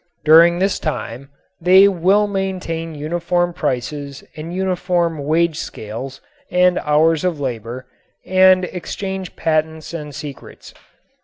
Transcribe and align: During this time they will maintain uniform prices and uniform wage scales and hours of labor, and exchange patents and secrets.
During 0.25 0.57
this 0.57 0.79
time 0.79 1.29
they 1.61 1.87
will 1.87 2.25
maintain 2.25 2.95
uniform 2.95 3.53
prices 3.53 4.23
and 4.35 4.51
uniform 4.51 5.19
wage 5.19 5.57
scales 5.59 6.21
and 6.49 6.79
hours 6.79 7.23
of 7.23 7.39
labor, 7.39 7.85
and 8.25 8.65
exchange 8.65 9.35
patents 9.35 9.93
and 9.93 10.15
secrets. 10.15 10.73